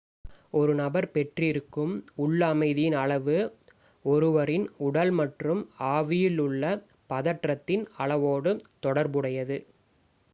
[0.51, 1.91] ஒரு நபர் பெற்றிருக்கும்
[2.15, 3.35] உள் அமைதியின் அளவு
[4.05, 5.61] ஒருவரின் உடல் மற்றும்
[5.91, 6.63] ஆவியில் உள்ள
[7.09, 8.53] பதற்றத்தின் அளவோடு
[8.79, 9.59] தொடர்புடையது